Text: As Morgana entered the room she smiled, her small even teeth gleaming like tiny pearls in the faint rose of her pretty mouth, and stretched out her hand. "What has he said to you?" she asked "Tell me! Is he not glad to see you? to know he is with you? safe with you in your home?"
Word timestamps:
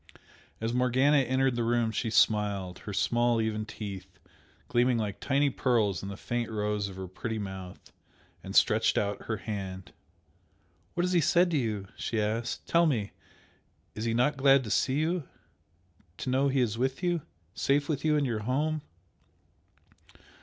As 0.59 0.73
Morgana 0.73 1.17
entered 1.19 1.55
the 1.55 1.63
room 1.63 1.91
she 1.91 2.09
smiled, 2.09 2.79
her 2.87 2.91
small 2.91 3.39
even 3.39 3.67
teeth 3.67 4.17
gleaming 4.67 4.97
like 4.97 5.19
tiny 5.19 5.51
pearls 5.51 6.01
in 6.01 6.09
the 6.09 6.17
faint 6.17 6.49
rose 6.49 6.87
of 6.89 6.95
her 6.95 7.07
pretty 7.07 7.37
mouth, 7.37 7.91
and 8.43 8.55
stretched 8.55 8.97
out 8.97 9.25
her 9.25 9.37
hand. 9.37 9.93
"What 10.95 11.03
has 11.03 11.13
he 11.13 11.21
said 11.21 11.51
to 11.51 11.57
you?" 11.57 11.87
she 11.95 12.19
asked 12.19 12.65
"Tell 12.67 12.87
me! 12.87 13.11
Is 13.93 14.05
he 14.05 14.15
not 14.15 14.37
glad 14.37 14.63
to 14.63 14.71
see 14.71 14.95
you? 14.97 15.25
to 16.17 16.31
know 16.31 16.47
he 16.47 16.61
is 16.61 16.79
with 16.79 17.03
you? 17.03 17.21
safe 17.53 17.87
with 17.87 18.03
you 18.03 18.17
in 18.17 18.25
your 18.25 18.39
home?" 18.39 18.81